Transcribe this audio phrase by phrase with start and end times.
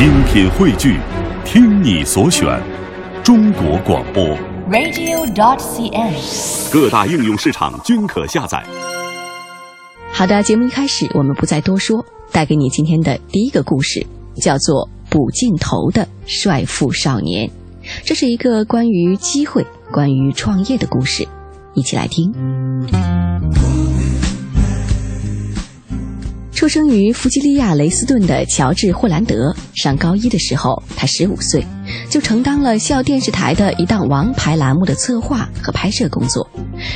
[0.00, 0.98] 精品汇聚，
[1.44, 2.58] 听你所选，
[3.22, 4.24] 中国广播。
[4.70, 6.72] radio.dot.cn，。
[6.72, 8.64] 各大应用市场均可下载。
[10.10, 12.02] 好的，节目一开始，我们不再多说，
[12.32, 17.46] 带给你今天的第一个故事，叫做《补镜头的帅富少年》。
[18.02, 21.28] 这是一个关于机会、关于创业的故事，
[21.74, 22.32] 一起来听。
[26.60, 31.64] 出生于弗吉利亚雷斯顿的乔治·霍兰德，上高一的时候，他十五岁，
[32.10, 36.46] 就承担了校电视台的一档王牌栏目的策划和拍摄工作，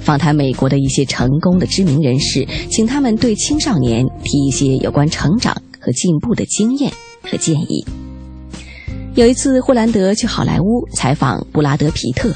[0.00, 6.92] 访谈美国的一些成功的知名人士，请他们对青少年提一些有关成长和进步的经验
[7.28, 7.84] 和建议。
[9.16, 12.32] 有一次，霍兰德去好莱坞采访布拉德·皮特，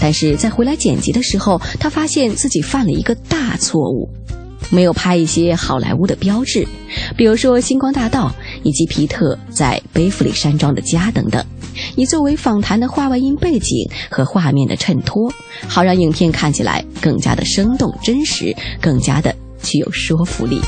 [0.00, 4.10] 但是在回来剪辑的时候，他发现自己犯了一个大错误。
[4.70, 6.66] 没有拍一些好莱坞的标志，
[7.16, 11.44] 比如说星光大道以及皮特在贝弗里山庄的家等等，
[11.96, 15.32] 以作为访谈的画外音背景和画面的衬托，
[15.68, 20.60] 好让影片看起来更加的生动真实，更加的具有说服力。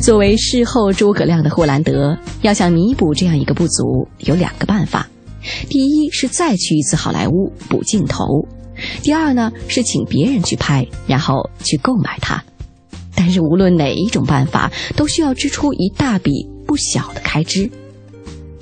[0.00, 5.08] 作为事后诸葛亮的霍兰德，要想弥补这样一个不足，有两个办法：
[5.70, 8.24] 第一是再去一次好莱坞补镜头。
[9.02, 12.42] 第二呢，是请别人去拍，然后去购买它。
[13.14, 17.70] 但是无论哪一种办法，都需要支出一大笔不小的开支。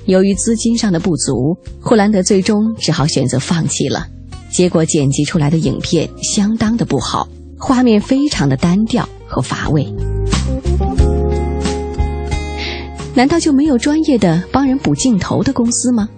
[0.05, 4.07] 由于资金上的不足，霍兰德最终只好选择放弃了。
[4.51, 7.27] 结果剪辑出来的影片相当的不好，
[7.57, 9.91] 画面非常的单调和乏味。
[13.15, 16.09] 难道就没有专业的帮人补镜头的公司吗？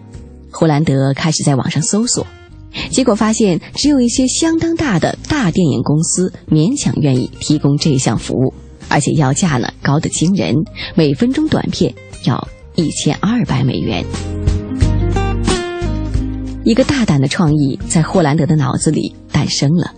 [0.51, 2.25] 霍兰德开始在网上搜索。
[2.89, 8.53] 结果发现，只有一些相当大的大电影公司勉强愿意提供这项服务，
[8.89, 10.55] 而且要价呢高得惊人，
[10.95, 11.93] 每分钟短片
[12.25, 14.03] 要一千二百美元。
[16.63, 19.93] 一个大胆的创意在霍兰德的脑子里诞生了。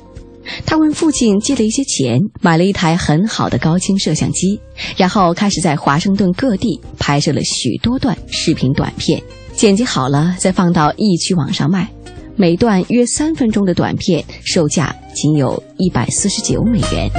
[0.66, 4.60] 他问父亲借了一些钱，买了一台很好的高清摄像机，
[4.96, 9.22] 然后开始在华盛顿各地拍摄了许多段视频短片，
[9.54, 11.90] 剪辑好了再放到易趣网上卖。
[12.40, 17.10] 每段约三分钟的短片，售价仅有一百四十九美元。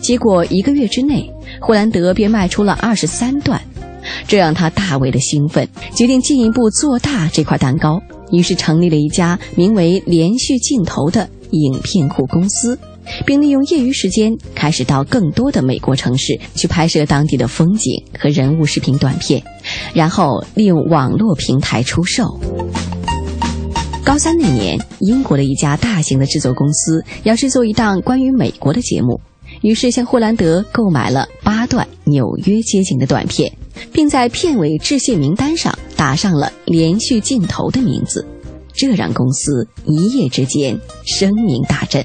[0.00, 1.30] 结果一个月之内，
[1.60, 3.60] 霍兰德便卖出了二十三段，
[4.26, 8.00] 这让他大为的兴奋，决定进一步做大这块蛋糕。
[8.32, 12.78] 于是成立了一家名为“连续镜头”的影片库公司。
[13.26, 19.42] 并利用业余时间开始到更多的美国城市去拍摄当地的风景和人物视频短片，
[19.92, 22.38] 然后利用网络平台出售。
[24.04, 29.18] 高三那年，英国的一家大型的制作公司要制作一档关于美国的节目，
[29.62, 33.50] 于是向霍兰德购买了八段纽约街景的短片，
[33.92, 38.26] 并在片尾致谢名单上打上了“连续镜头”的名字，
[38.74, 42.04] 这让公司一夜之间声名大振。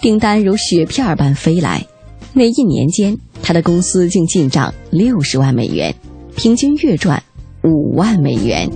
[0.00, 1.86] 订单如雪片般飞来，
[2.32, 5.94] 那一年间，他的公司竟进账六十万美元，
[6.42, 7.22] 平均月赚
[7.62, 8.66] 五万美元。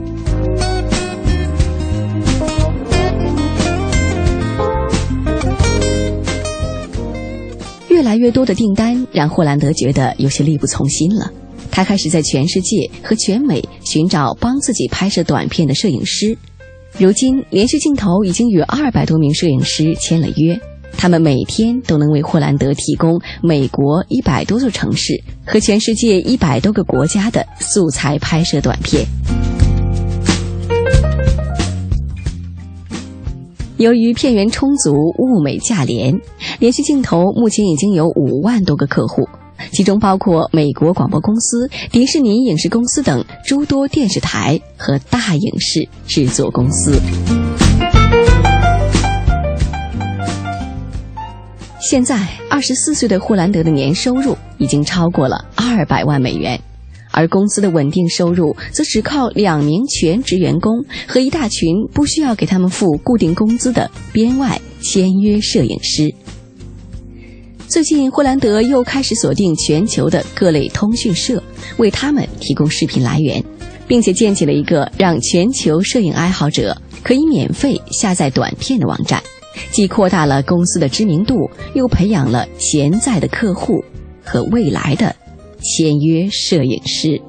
[7.89, 11.33] 越来越多的订单让霍兰德觉得有些力不从心了，
[11.71, 16.37] 他开始在全世界和全美寻找帮自己拍摄短片的摄影师。
[16.99, 20.61] 如今，连续镜头已经与二百多名摄影师签了约。
[20.97, 29.05] 他们每天都能为霍兰德提供美国一百多座城市和全世界一百多个国家的素材拍摄短片。
[33.77, 36.19] 由于片源充足、物美价廉，
[36.61, 39.29] 连续镜头目前已经有五万多个客户，
[39.73, 46.99] 其中包括美国广播公司、迪士尼影视公司等诸多电视台和大影视制作公司。
[51.87, 56.59] 现在，二十四岁的霍兰德的年收入已经超过了二百万美元，
[57.11, 66.11] 而公司的稳定收入则只靠两名全职员工和一大群不需要给他们付固定工资的编外签约摄影师。
[67.69, 71.43] 最近，霍兰德又开始锁定全球的各类通讯社，
[71.77, 73.45] 为他们提供视频来源，
[73.87, 79.23] 并且建起了一个让全球摄影爱好者可以免费下载短片的网站。
[79.71, 83.85] 既扩大了公司的知名度，又培养了潜在的客户
[84.23, 85.15] 和未来的
[85.61, 87.21] 签约摄影师。